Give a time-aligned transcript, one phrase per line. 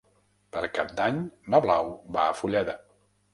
[0.55, 1.19] Per Cap d'Any
[1.55, 2.77] na Blau va a Fulleda.